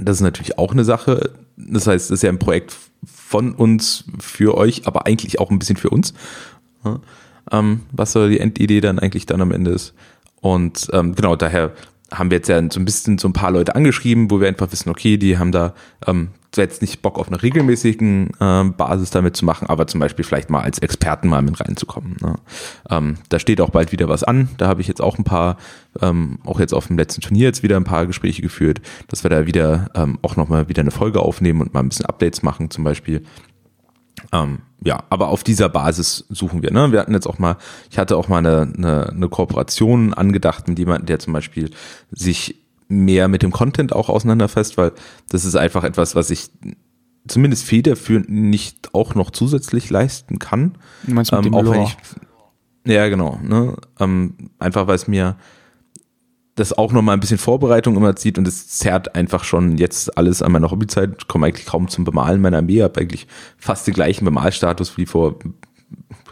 [0.00, 1.30] das ist natürlich auch eine Sache.
[1.56, 5.58] Das heißt, das ist ja ein Projekt von uns für euch, aber eigentlich auch ein
[5.58, 6.14] bisschen für uns.
[7.50, 9.94] Ähm, was so die Endidee dann eigentlich dann am Ende ist.
[10.40, 11.72] Und ähm, genau, daher
[12.12, 14.70] haben wir jetzt ja so ein bisschen so ein paar Leute angeschrieben, wo wir einfach
[14.70, 15.74] wissen, okay, die haben da
[16.06, 20.24] ähm, jetzt nicht Bock auf eine regelmäßigen äh, Basis damit zu machen, aber zum Beispiel
[20.24, 22.16] vielleicht mal als Experten mal mit reinzukommen.
[22.20, 22.34] Ne?
[22.90, 24.48] Ähm, da steht auch bald wieder was an.
[24.58, 25.56] Da habe ich jetzt auch ein paar,
[26.00, 29.30] ähm, auch jetzt auf dem letzten Turnier jetzt wieder ein paar Gespräche geführt, dass wir
[29.30, 32.70] da wieder ähm, auch nochmal wieder eine Folge aufnehmen und mal ein bisschen Updates machen
[32.70, 33.22] zum Beispiel.
[34.32, 36.72] Ähm, ja, aber auf dieser Basis suchen wir.
[36.72, 36.92] Ne?
[36.92, 37.56] Wir hatten jetzt auch mal,
[37.90, 41.70] ich hatte auch mal eine, eine, eine Kooperation angedacht mit jemandem, der zum Beispiel
[42.10, 44.92] sich mehr mit dem Content auch auseinanderfasst, weil
[45.28, 46.50] das ist einfach etwas, was ich
[47.26, 50.78] zumindest federführend nicht auch noch zusätzlich leisten kann.
[51.04, 51.96] Du meinst mit Ähm, dem auch wenn ich,
[52.86, 53.40] ja, genau.
[53.42, 53.76] Ne?
[53.98, 55.36] Ähm, einfach weil es mir
[56.54, 60.16] das auch noch mal ein bisschen Vorbereitung immer zieht und es zerrt einfach schon jetzt
[60.16, 61.28] alles an meiner Hobbyzeit.
[61.28, 63.26] Komme eigentlich kaum zum Bemalen meiner Armee, habe eigentlich
[63.58, 65.38] fast den gleichen Bemalstatus wie vor,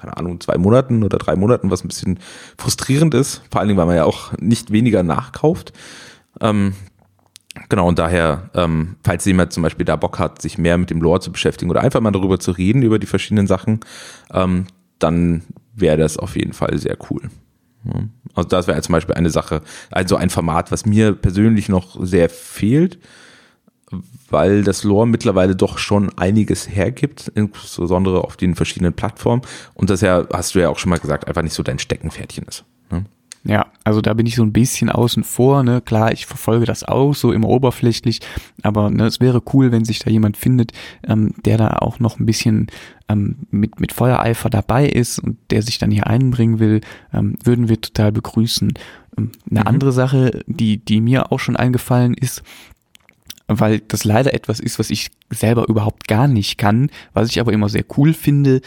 [0.00, 2.18] keine Ahnung, zwei Monaten oder drei Monaten, was ein bisschen
[2.56, 3.42] frustrierend ist.
[3.50, 5.74] Vor allen Dingen, weil man ja auch nicht weniger nachkauft.
[6.40, 6.74] Ähm,
[7.68, 11.00] Genau, und daher, ähm, falls jemand zum Beispiel da Bock hat, sich mehr mit dem
[11.00, 13.80] Lore zu beschäftigen oder einfach mal darüber zu reden, über die verschiedenen Sachen,
[14.32, 14.66] ähm,
[14.98, 15.42] dann
[15.72, 17.22] wäre das auf jeden Fall sehr cool.
[18.34, 22.28] Also das wäre zum Beispiel eine Sache, also ein Format, was mir persönlich noch sehr
[22.28, 22.98] fehlt,
[24.30, 29.42] weil das Lore mittlerweile doch schon einiges hergibt, insbesondere auf den verschiedenen Plattformen.
[29.74, 32.44] Und das ja, hast du ja auch schon mal gesagt, einfach nicht so dein Steckenpferdchen
[32.46, 32.64] ist.
[32.90, 33.04] Ne?
[33.46, 35.82] Ja, also da bin ich so ein bisschen außen vor, ne?
[35.82, 38.20] Klar, ich verfolge das auch so immer oberflächlich,
[38.62, 40.72] aber ne, es wäre cool, wenn sich da jemand findet,
[41.06, 42.68] ähm, der da auch noch ein bisschen
[43.08, 46.80] ähm, mit, mit Feuereifer dabei ist und der sich dann hier einbringen will,
[47.12, 48.72] ähm, würden wir total begrüßen.
[49.18, 49.66] Ähm, eine Mhm.
[49.66, 52.42] andere Sache, die, die mir auch schon eingefallen ist,
[53.46, 57.52] weil das leider etwas ist, was ich selber überhaupt gar nicht kann, was ich aber
[57.52, 58.62] immer sehr cool finde,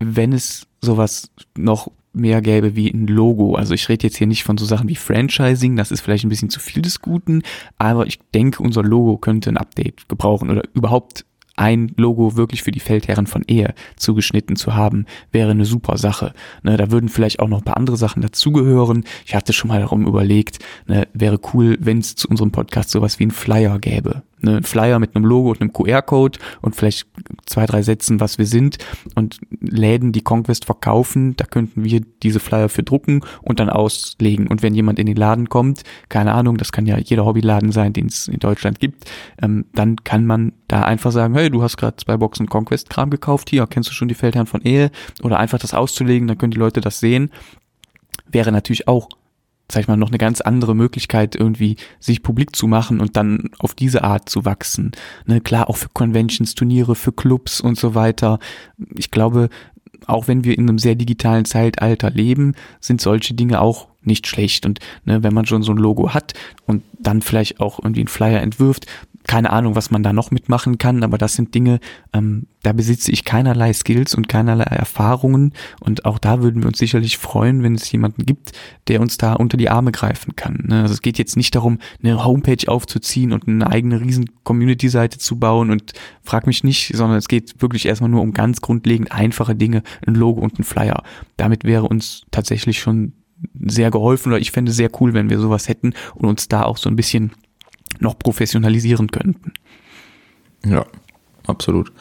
[0.00, 3.54] wenn es sowas noch mehr gäbe wie ein Logo.
[3.54, 6.30] Also ich rede jetzt hier nicht von so Sachen wie Franchising, das ist vielleicht ein
[6.30, 7.42] bisschen zu viel des Guten,
[7.78, 11.24] aber ich denke, unser Logo könnte ein Update gebrauchen oder überhaupt
[11.56, 16.32] ein Logo wirklich für die Feldherren von Ehe zugeschnitten zu haben, wäre eine super Sache.
[16.62, 19.04] Ne, da würden vielleicht auch noch ein paar andere Sachen dazugehören.
[19.24, 23.18] Ich hatte schon mal darum überlegt, ne, wäre cool, wenn es zu unserem Podcast sowas
[23.18, 24.22] wie ein Flyer gäbe.
[24.42, 27.06] Ne, ein Flyer mit einem Logo und einem QR-Code und vielleicht
[27.46, 28.76] zwei, drei Sätzen, was wir sind
[29.14, 34.46] und Läden, die Conquest verkaufen, da könnten wir diese Flyer für drucken und dann auslegen.
[34.46, 37.94] Und wenn jemand in den Laden kommt, keine Ahnung, das kann ja jeder Hobbyladen sein,
[37.94, 41.78] den es in Deutschland gibt, ähm, dann kann man da einfach sagen, hey, du hast
[41.78, 44.90] gerade zwei Boxen Conquest-Kram gekauft, hier, kennst du schon die Feldherren von Ehe?
[45.22, 47.30] Oder einfach das auszulegen, dann können die Leute das sehen.
[48.30, 49.08] Wäre natürlich auch
[49.70, 53.50] sag ich mal, noch eine ganz andere Möglichkeit, irgendwie sich publik zu machen und dann
[53.58, 54.92] auf diese Art zu wachsen.
[55.26, 58.38] Ne, klar, auch für Conventions, Turniere, für Clubs und so weiter.
[58.96, 59.48] Ich glaube,
[60.06, 64.66] auch wenn wir in einem sehr digitalen Zeitalter leben, sind solche Dinge auch nicht schlecht.
[64.66, 66.34] Und ne, wenn man schon so ein Logo hat
[66.66, 68.86] und dann vielleicht auch irgendwie einen Flyer entwirft,
[69.26, 71.80] keine Ahnung, was man da noch mitmachen kann, aber das sind Dinge,
[72.12, 76.78] ähm, da besitze ich keinerlei Skills und keinerlei Erfahrungen und auch da würden wir uns
[76.78, 78.52] sicherlich freuen, wenn es jemanden gibt,
[78.88, 80.64] der uns da unter die Arme greifen kann.
[80.68, 80.82] Ne?
[80.82, 85.38] Also es geht jetzt nicht darum, eine Homepage aufzuziehen und eine eigene riesen Community-Seite zu
[85.38, 89.54] bauen und frag mich nicht, sondern es geht wirklich erstmal nur um ganz grundlegend einfache
[89.54, 91.02] Dinge, ein Logo und ein Flyer.
[91.36, 93.12] Damit wäre uns tatsächlich schon
[93.66, 96.78] sehr geholfen oder ich fände sehr cool, wenn wir sowas hätten und uns da auch
[96.78, 97.32] so ein bisschen
[98.00, 99.52] noch professionalisieren könnten.
[100.64, 100.86] Ja,
[101.46, 101.92] absolut.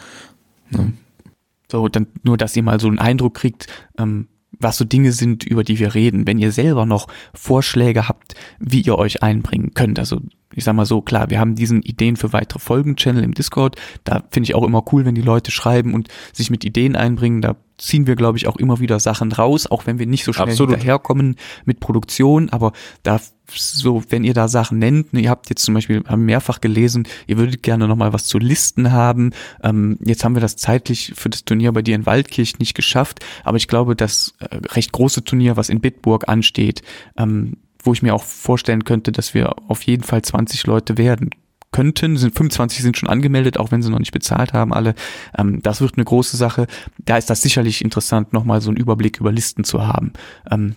[1.71, 4.27] So, dann nur, dass ihr mal so einen Eindruck kriegt, ähm,
[4.59, 6.27] was so Dinge sind, über die wir reden.
[6.27, 9.99] Wenn ihr selber noch Vorschläge habt, wie ihr euch einbringen könnt.
[9.99, 10.21] Also
[10.53, 13.75] ich sag mal so, klar, wir haben diesen Ideen für weitere Folgen-Channel im Discord.
[14.05, 17.41] Da finde ich auch immer cool, wenn die Leute schreiben und sich mit Ideen einbringen.
[17.41, 20.31] Da ziehen wir, glaube ich, auch immer wieder Sachen raus, auch wenn wir nicht so
[20.31, 20.75] schnell Absolut.
[20.75, 22.49] hinterherkommen mit Produktion.
[22.49, 22.71] Aber
[23.03, 23.19] da
[23.53, 27.37] so, wenn ihr da Sachen nennt, ne, ihr habt jetzt zum Beispiel, mehrfach gelesen, ihr
[27.37, 29.31] würdet gerne nochmal was zu Listen haben.
[29.63, 33.25] Ähm, jetzt haben wir das zeitlich für das Turnier bei dir in Waldkirch nicht geschafft,
[33.43, 36.81] aber ich glaube, das äh, recht große Turnier, was in Bitburg ansteht,
[37.17, 41.29] ähm, wo ich mir auch vorstellen könnte, dass wir auf jeden Fall 20 Leute werden
[41.75, 44.95] könnten, sind 25 sind schon angemeldet, auch wenn sie noch nicht bezahlt haben, alle.
[45.37, 46.67] Ähm, das wird eine große Sache.
[46.99, 50.13] Da ist das sicherlich interessant, nochmal so einen Überblick über Listen zu haben.
[50.49, 50.75] Ähm,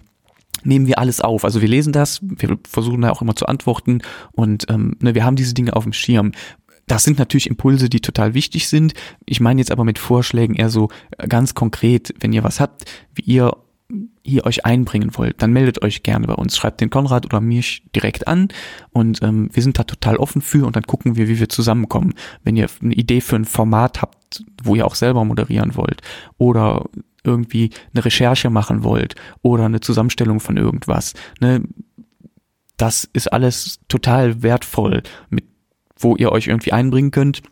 [0.64, 1.44] nehmen wir alles auf.
[1.44, 4.00] Also wir lesen das, wir versuchen da auch immer zu antworten
[4.32, 6.32] und ähm, ne, wir haben diese Dinge auf dem Schirm.
[6.86, 8.94] Das sind natürlich Impulse, die total wichtig sind.
[9.26, 12.84] Ich meine jetzt aber mit Vorschlägen eher so äh, ganz konkret, wenn ihr was habt,
[13.14, 13.52] wie ihr
[14.22, 16.56] hier euch einbringen wollt, dann meldet euch gerne bei uns.
[16.56, 18.48] Schreibt den Konrad oder mich direkt an
[18.90, 22.12] und ähm, wir sind da total offen für und dann gucken wir, wie wir zusammenkommen.
[22.44, 26.02] Wenn ihr eine Idee für ein Format habt, wo ihr auch selber moderieren wollt
[26.36, 26.84] oder
[27.24, 31.62] irgendwie eine Recherche machen wollt oder eine Zusammenstellung von irgendwas, ne,
[32.76, 35.44] das ist alles total wertvoll, mit
[35.98, 37.42] wo ihr euch irgendwie einbringen könnt.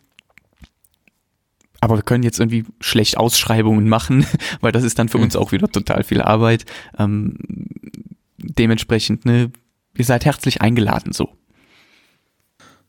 [1.79, 4.25] Aber wir können jetzt irgendwie schlecht Ausschreibungen machen,
[4.61, 6.65] weil das ist dann für uns auch wieder total viel Arbeit.
[6.97, 7.37] Ähm,
[8.37, 9.51] dementsprechend, ne,
[9.95, 11.36] ihr seid herzlich eingeladen so.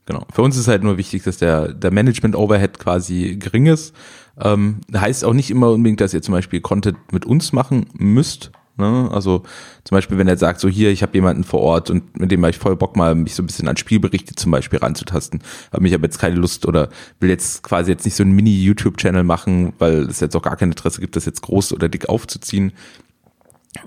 [0.08, 0.26] Genau.
[0.32, 3.94] Für uns ist halt nur wichtig, dass der, der Management-Overhead quasi gering ist.
[4.40, 8.50] Ähm, heißt auch nicht immer unbedingt, dass ihr zum Beispiel Content mit uns machen müsst.
[8.78, 9.10] Ne?
[9.12, 9.42] Also
[9.84, 12.40] zum Beispiel, wenn er sagt, so hier, ich habe jemanden vor Ort und mit dem
[12.40, 15.42] habe ich voll Bock mal, mich so ein bisschen an Spielberichte zum Beispiel ranzutasten.
[15.72, 16.88] Aber ich habe jetzt keine Lust oder
[17.20, 20.70] will jetzt quasi jetzt nicht so einen Mini-YouTube-Channel machen, weil es jetzt auch gar kein
[20.70, 22.72] Interesse gibt, das jetzt groß oder dick aufzuziehen.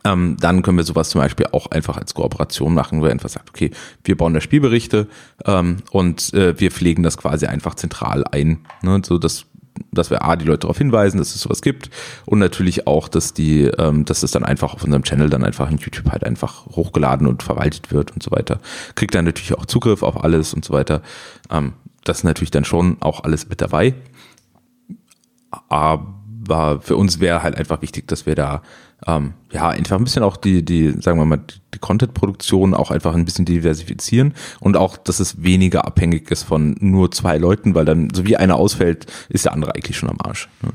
[0.03, 3.29] Ähm, dann können wir sowas zum Beispiel auch einfach als Kooperation machen, wo er einfach
[3.29, 3.71] sagt, okay,
[4.03, 5.07] wir bauen da Spielberichte
[5.45, 9.45] ähm, und äh, wir pflegen das quasi einfach zentral ein, ne, so dass
[9.91, 11.89] dass wir A, die Leute darauf hinweisen, dass es sowas gibt
[12.25, 15.71] und natürlich auch, dass die, ähm, dass es dann einfach auf unserem Channel dann einfach
[15.71, 18.59] in YouTube halt einfach hochgeladen und verwaltet wird und so weiter.
[18.95, 21.01] Kriegt dann natürlich auch Zugriff auf alles und so weiter.
[21.49, 23.93] Ähm, das ist natürlich dann schon auch alles mit dabei.
[25.69, 28.61] Aber für uns wäre halt einfach wichtig, dass wir da
[29.07, 31.41] ähm, ja, einfach ein bisschen auch die, die, sagen wir mal,
[31.73, 36.75] die Content-Produktion auch einfach ein bisschen diversifizieren und auch, dass es weniger abhängig ist von
[36.79, 40.17] nur zwei Leuten, weil dann, so wie einer ausfällt, ist der andere eigentlich schon am
[40.21, 40.49] Arsch.
[40.61, 40.69] Ne?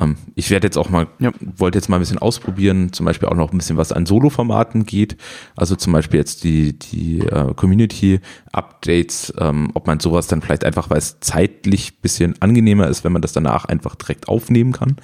[0.00, 1.32] Ähm, ich werde jetzt auch mal, ja.
[1.40, 4.84] wollte jetzt mal ein bisschen ausprobieren, zum Beispiel auch noch ein bisschen was an Solo-Formaten
[4.84, 5.16] geht.
[5.56, 10.90] Also zum Beispiel jetzt die, die äh, Community-Updates, ähm, ob man sowas dann vielleicht einfach,
[10.90, 14.96] weil es zeitlich bisschen angenehmer ist, wenn man das danach einfach direkt aufnehmen kann.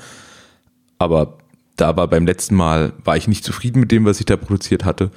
[0.99, 1.39] Aber
[1.83, 4.85] da war beim letzten Mal, war ich nicht zufrieden mit dem, was ich da produziert
[4.85, 5.11] hatte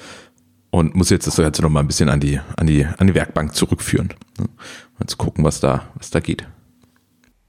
[0.72, 3.54] und muss jetzt das Ganze nochmal ein bisschen an die, an die, an die Werkbank
[3.54, 4.16] zurückführen.
[4.40, 4.50] Ne?
[4.98, 6.48] Mal zu gucken, was da, was da geht.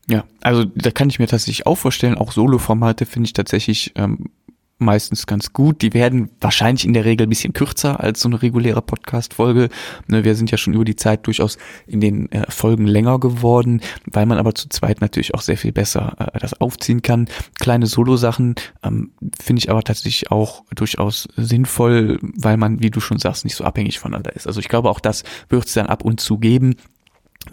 [0.06, 4.26] Ja, also da kann ich mir tatsächlich auch vorstellen, auch Solo-Formate finde ich tatsächlich ähm,
[4.78, 5.82] meistens ganz gut.
[5.82, 9.68] Die werden wahrscheinlich in der Regel ein bisschen kürzer als so eine reguläre Podcast-Folge.
[10.06, 13.80] Ne, wir sind ja schon über die Zeit durchaus in den äh, Folgen länger geworden,
[14.04, 17.28] weil man aber zu zweit natürlich auch sehr viel besser äh, das aufziehen kann.
[17.58, 23.18] Kleine Solo-Sachen ähm, finde ich aber tatsächlich auch durchaus sinnvoll, weil man, wie du schon
[23.18, 24.46] sagst, nicht so abhängig voneinander ist.
[24.46, 26.76] Also ich glaube, auch das wird es dann ab und zu geben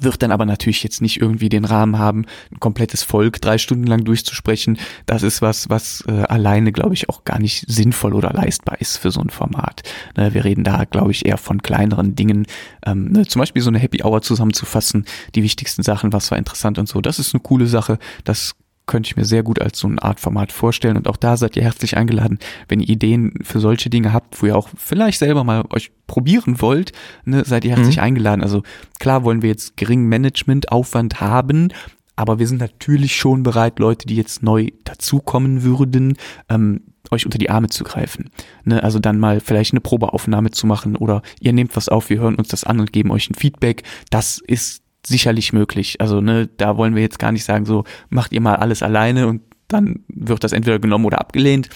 [0.04, 3.86] wird dann aber natürlich jetzt nicht irgendwie den Rahmen haben, ein komplettes Volk drei Stunden
[3.86, 4.78] lang durchzusprechen.
[5.06, 8.98] Das ist was, was äh, alleine, glaube ich, auch gar nicht sinnvoll oder leistbar ist
[8.98, 9.84] für so ein Format.
[10.18, 12.46] Ne, wir reden da, glaube ich, eher von kleineren Dingen.
[12.86, 16.78] Ähm, ne, zum Beispiel so eine Happy Hour zusammenzufassen, die wichtigsten Sachen, was war interessant
[16.78, 17.02] und so.
[17.02, 18.00] Das ist eine coole Sache.
[18.24, 18.56] Das
[18.86, 20.98] könnte ich mir sehr gut als so eine Art Format vorstellen.
[20.98, 24.48] Und auch da seid ihr herzlich eingeladen, wenn ihr Ideen für solche Dinge habt, wo
[24.48, 26.92] ihr auch vielleicht selber mal euch probieren wollt,
[27.26, 28.04] ne, seid ihr herzlich mhm.
[28.04, 28.42] eingeladen.
[28.42, 28.64] Also
[29.00, 31.70] klar wollen wir jetzt geringen Managementaufwand haben,
[32.16, 36.18] aber wir sind natürlich schon bereit, Leute, die jetzt neu dazukommen würden,
[36.50, 38.30] ähm, euch unter die Arme zu greifen.
[38.66, 42.20] Ne, also dann mal vielleicht eine Probeaufnahme zu machen oder ihr nehmt was auf, wir
[42.20, 43.84] hören uns das an und geben euch ein Feedback.
[44.10, 46.00] Das ist sicherlich möglich.
[46.02, 49.28] Also ne, da wollen wir jetzt gar nicht sagen, so macht ihr mal alles alleine
[49.28, 51.70] und dann wird das entweder genommen oder abgelehnt.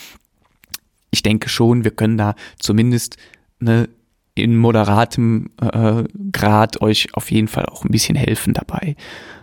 [1.11, 3.17] Ich denke schon, wir können da zumindest
[3.59, 3.89] ne,
[4.35, 8.95] in moderatem äh, Grad euch auf jeden Fall auch ein bisschen helfen dabei.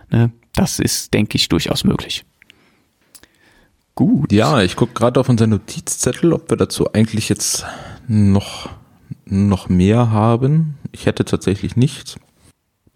[0.09, 0.31] Ne?
[0.53, 2.23] Das ist, denke ich, durchaus möglich.
[3.93, 4.31] Gut.
[4.31, 7.65] Ja, ich gucke gerade auf unseren Notizzettel, ob wir dazu eigentlich jetzt
[8.07, 8.69] noch,
[9.25, 10.77] noch mehr haben.
[10.91, 12.17] Ich hätte tatsächlich nichts.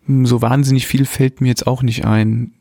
[0.09, 2.53] So wahnsinnig viel fällt mir jetzt auch nicht ein.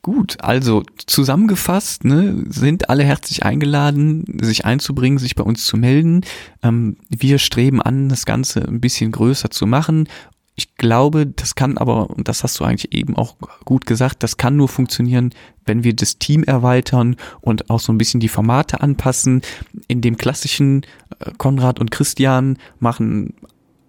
[0.00, 6.22] Gut, also zusammengefasst, ne, sind alle herzlich eingeladen, sich einzubringen, sich bei uns zu melden.
[6.62, 10.08] Ähm, wir streben an, das Ganze ein bisschen größer zu machen.
[10.54, 14.36] Ich glaube, das kann aber, und das hast du eigentlich eben auch gut gesagt, das
[14.36, 15.30] kann nur funktionieren,
[15.64, 19.42] wenn wir das Team erweitern und auch so ein bisschen die Formate anpassen.
[19.88, 20.82] In dem klassischen
[21.18, 23.34] äh, Konrad und Christian machen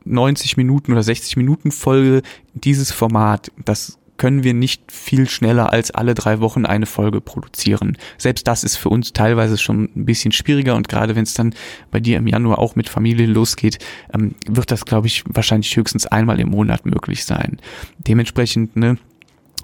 [0.06, 2.22] 90 Minuten oder 60 Minuten Folge,
[2.54, 7.98] dieses Format, das können wir nicht viel schneller als alle drei Wochen eine Folge produzieren.
[8.18, 11.54] Selbst das ist für uns teilweise schon ein bisschen schwieriger und gerade wenn es dann
[11.92, 13.80] bei dir im Januar auch mit Familie losgeht,
[14.14, 17.60] ähm, wird das, glaube ich, wahrscheinlich höchstens einmal im Monat möglich sein.
[17.98, 18.98] Dementsprechend ne,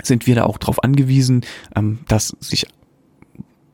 [0.02, 2.65] sind wir da auch darauf angewiesen, ähm, dass sich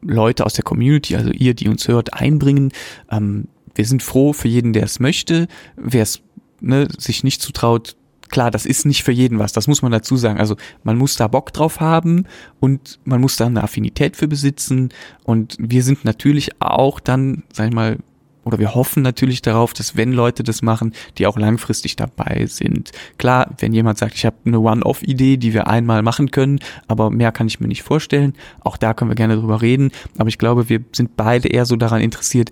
[0.02, 2.72] Leute aus der Community, also ihr, die uns hört, einbringen.
[3.10, 5.48] Ähm, wir sind froh für jeden, der es möchte.
[5.76, 6.22] Wer es
[6.66, 7.96] ne, sich nicht zutraut,
[8.30, 10.40] klar, das ist nicht für jeden was, das muss man dazu sagen.
[10.40, 12.26] Also man muss da Bock drauf haben
[12.60, 14.90] und man muss da eine Affinität für besitzen.
[15.24, 17.98] Und wir sind natürlich auch dann, sag ich mal,
[18.44, 22.92] oder wir hoffen natürlich darauf, dass wenn Leute das machen, die auch langfristig dabei sind.
[23.18, 27.32] Klar, wenn jemand sagt, ich habe eine One-Off-Idee, die wir einmal machen können, aber mehr
[27.32, 29.92] kann ich mir nicht vorstellen, auch da können wir gerne drüber reden.
[30.20, 32.52] Aber ich glaube, wir sind beide eher so daran interessiert,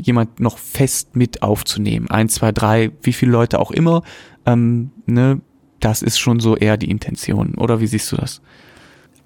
[0.00, 2.10] jemand noch fest mit aufzunehmen.
[2.10, 4.02] Ein, zwei, drei, wie viele Leute auch immer.
[4.46, 5.40] Ähm, ne,
[5.80, 7.54] das ist schon so eher die Intention.
[7.54, 8.40] Oder wie siehst du das?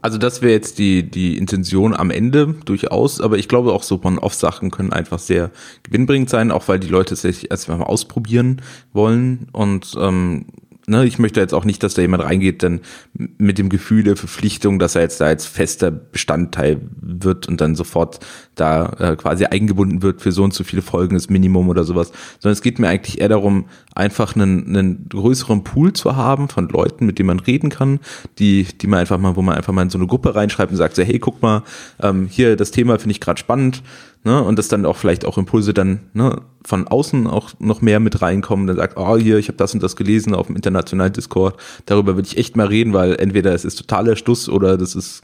[0.03, 4.01] Also das wäre jetzt die, die Intention am Ende durchaus, aber ich glaube auch so
[4.03, 5.53] On-Off-Sachen können einfach sehr
[5.85, 10.47] gewinnbringend sein, auch weil die Leute es sich erstmal mal ausprobieren wollen und ähm,
[10.87, 12.81] ne, ich möchte jetzt auch nicht, dass da jemand reingeht, dann
[13.15, 17.75] mit dem Gefühl der Verpflichtung, dass er jetzt da als fester Bestandteil wird und dann
[17.75, 18.21] sofort
[18.55, 22.13] da äh, quasi eingebunden wird für so und so viele Folgen, das Minimum oder sowas,
[22.41, 26.69] sondern es geht mir eigentlich eher darum, einfach einen, einen größeren Pool zu haben von
[26.69, 28.01] Leuten, mit denen man reden kann,
[28.39, 30.77] die, die man einfach mal, wo man einfach mal in so eine Gruppe reinschreibt und
[30.77, 31.63] sagt so, hey, guck mal,
[32.01, 33.83] ähm, hier das Thema finde ich gerade spannend,
[34.25, 38.01] ne, und dass dann auch vielleicht auch Impulse dann ne, von außen auch noch mehr
[38.01, 41.13] mit reinkommen, dann sagt, oh hier, ich habe das und das gelesen auf dem internationalen
[41.13, 41.57] Discord,
[41.87, 45.23] darüber würde ich echt mal reden, weil entweder es ist totaler Stuss oder das ist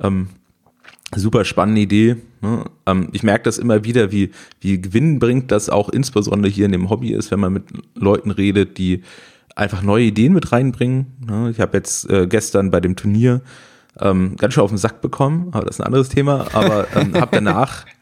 [0.00, 0.28] ähm,
[1.14, 2.16] super spannende Idee.
[2.40, 2.64] Ne?
[2.86, 4.30] Ähm, ich merke das immer wieder, wie,
[4.60, 8.78] wie gewinnbringend das auch insbesondere hier in dem Hobby ist, wenn man mit Leuten redet,
[8.78, 9.02] die
[9.54, 11.06] einfach neue Ideen mit reinbringen.
[11.26, 11.50] Ne?
[11.50, 13.40] Ich habe jetzt äh, gestern bei dem Turnier
[14.00, 17.14] ähm, ganz schön auf den Sack bekommen, aber das ist ein anderes Thema, aber ähm,
[17.14, 17.86] habe danach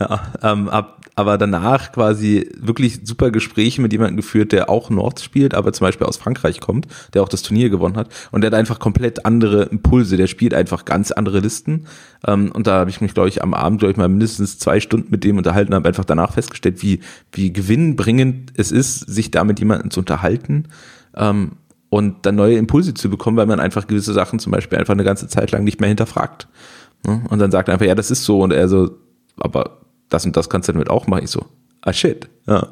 [0.42, 5.54] ähm, hab aber danach quasi wirklich super Gespräche mit jemandem geführt, der auch Nords spielt,
[5.54, 8.08] aber zum Beispiel aus Frankreich kommt, der auch das Turnier gewonnen hat.
[8.32, 11.86] Und der hat einfach komplett andere Impulse, der spielt einfach ganz andere Listen.
[12.26, 14.80] Ähm, und da habe ich mich, glaube ich, am Abend, glaube ich, mal mindestens zwei
[14.80, 17.00] Stunden mit dem unterhalten, habe einfach danach festgestellt, wie,
[17.32, 20.64] wie gewinnbringend es ist, sich da mit jemandem zu unterhalten.
[21.16, 21.52] Ähm,
[21.94, 25.04] und dann neue Impulse zu bekommen, weil man einfach gewisse Sachen zum Beispiel einfach eine
[25.04, 26.48] ganze Zeit lang nicht mehr hinterfragt.
[27.06, 27.22] Ne?
[27.28, 28.40] Und dann sagt er einfach, ja, das ist so.
[28.40, 28.98] Und er so,
[29.36, 29.78] aber
[30.08, 31.22] das und das kannst du damit auch machen.
[31.22, 31.46] Ich so,
[31.82, 32.28] ah shit.
[32.48, 32.66] Ja.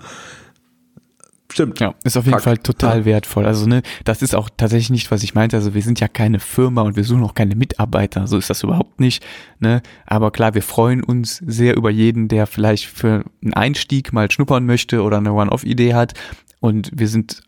[1.53, 1.79] Stimmt.
[1.79, 2.45] Ja, ist auf jeden Fakt.
[2.45, 3.05] Fall total ja.
[3.05, 3.47] wertvoll.
[3.47, 5.57] Also, ne, das ist auch tatsächlich nicht, was ich meinte.
[5.57, 8.27] Also, wir sind ja keine Firma und wir suchen auch keine Mitarbeiter.
[8.27, 9.25] So ist das überhaupt nicht,
[9.61, 9.83] ne.
[10.05, 14.67] Aber klar, wir freuen uns sehr über jeden, der vielleicht für einen Einstieg mal schnuppern
[14.67, 16.15] möchte oder eine One-Off-Idee hat.
[16.59, 17.43] Und wir sind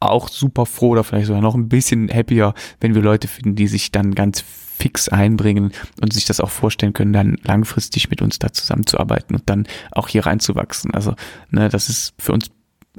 [0.00, 3.66] auch super froh oder vielleicht sogar noch ein bisschen happier, wenn wir Leute finden, die
[3.66, 8.38] sich dann ganz fix einbringen und sich das auch vorstellen können, dann langfristig mit uns
[8.38, 10.94] da zusammenzuarbeiten und dann auch hier reinzuwachsen.
[10.94, 11.14] Also,
[11.50, 12.50] ne, das ist für uns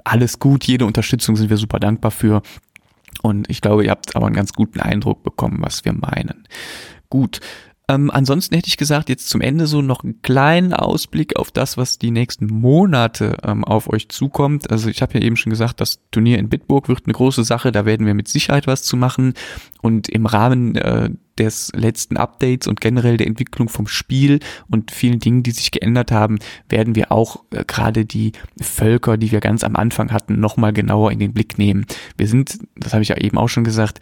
[0.03, 0.65] alles gut.
[0.65, 2.41] Jede Unterstützung sind wir super dankbar für.
[3.21, 6.47] Und ich glaube, ihr habt aber einen ganz guten Eindruck bekommen, was wir meinen.
[7.09, 7.39] Gut,
[7.89, 11.75] ähm, ansonsten hätte ich gesagt, jetzt zum Ende so noch einen kleinen Ausblick auf das,
[11.75, 14.69] was die nächsten Monate ähm, auf euch zukommt.
[14.69, 17.71] Also ich habe ja eben schon gesagt, das Turnier in Bitburg wird eine große Sache,
[17.71, 19.33] da werden wir mit Sicherheit was zu machen.
[19.81, 25.19] Und im Rahmen äh, des letzten Updates und generell der Entwicklung vom Spiel und vielen
[25.19, 29.63] Dingen, die sich geändert haben, werden wir auch äh, gerade die Völker, die wir ganz
[29.63, 31.87] am Anfang hatten, nochmal genauer in den Blick nehmen.
[32.17, 33.99] Wir sind, das habe ich ja eben auch schon gesagt,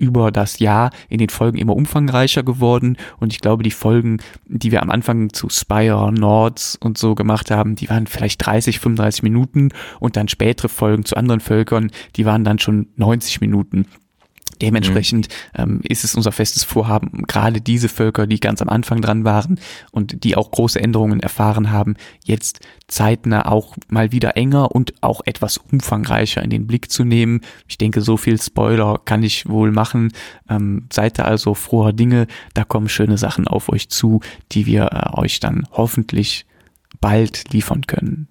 [0.00, 4.72] über das Jahr in den Folgen immer umfangreicher geworden und ich glaube, die Folgen, die
[4.72, 9.22] wir am Anfang zu Spire, Nords und so gemacht haben, die waren vielleicht 30, 35
[9.22, 9.68] Minuten
[10.00, 13.86] und dann spätere Folgen zu anderen Völkern, die waren dann schon 90 Minuten.
[14.60, 15.62] Dementsprechend mhm.
[15.62, 19.58] ähm, ist es unser festes Vorhaben, gerade diese Völker, die ganz am Anfang dran waren
[19.90, 21.94] und die auch große Änderungen erfahren haben,
[22.24, 27.40] jetzt zeitnah auch mal wieder enger und auch etwas umfangreicher in den Blick zu nehmen.
[27.68, 30.12] Ich denke, so viel Spoiler kann ich wohl machen.
[30.48, 34.20] Ähm, seid ihr also froher Dinge, da kommen schöne Sachen auf euch zu,
[34.52, 36.46] die wir äh, euch dann hoffentlich
[37.00, 38.28] bald liefern können.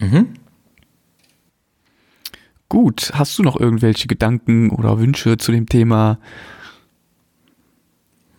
[0.00, 0.28] Mhm.
[2.68, 6.18] Gut, hast du noch irgendwelche Gedanken oder Wünsche zu dem Thema?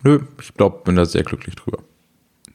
[0.03, 1.79] Nö, ich glaube, bin da sehr glücklich drüber.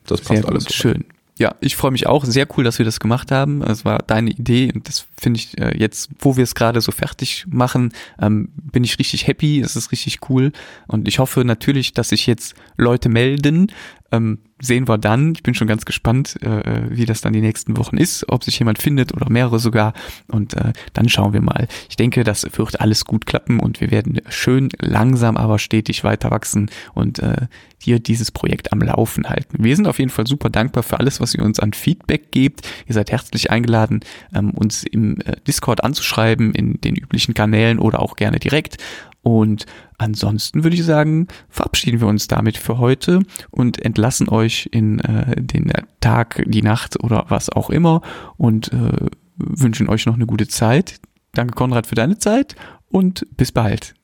[0.06, 0.66] Das passt alles.
[0.66, 1.04] Gut, schön.
[1.40, 2.26] Ja, ich freue mich auch.
[2.26, 3.62] Sehr cool, dass wir das gemacht haben.
[3.62, 6.92] Es war deine Idee und das finde ich äh, jetzt, wo wir es gerade so
[6.92, 9.60] fertig machen, ähm, bin ich richtig happy.
[9.60, 10.52] Es ist richtig cool
[10.86, 13.72] und ich hoffe natürlich, dass sich jetzt Leute melden,
[14.12, 15.32] ähm, sehen wir dann.
[15.34, 18.58] Ich bin schon ganz gespannt, äh, wie das dann die nächsten Wochen ist, ob sich
[18.58, 19.94] jemand findet oder mehrere sogar.
[20.28, 21.68] Und äh, dann schauen wir mal.
[21.88, 26.30] Ich denke, das wird alles gut klappen und wir werden schön langsam, aber stetig weiter
[26.30, 27.46] wachsen und äh,
[27.82, 29.64] hier dieses Projekt am Laufen halten.
[29.64, 32.68] Wir sind auf jeden Fall super dankbar für alles, was ihr uns an Feedback gebt.
[32.86, 34.00] Ihr seid herzlich eingeladen,
[34.34, 38.76] ähm, uns im äh, Discord anzuschreiben, in den üblichen Kanälen oder auch gerne direkt.
[39.22, 39.66] Und
[39.98, 45.40] ansonsten würde ich sagen, verabschieden wir uns damit für heute und entlassen euch in äh,
[45.40, 48.00] den Tag, die Nacht oder was auch immer
[48.36, 49.06] und äh,
[49.36, 51.00] wünschen euch noch eine gute Zeit.
[51.32, 52.56] Danke Konrad für deine Zeit
[52.88, 53.94] und bis bald.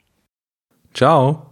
[0.92, 1.45] Ciao.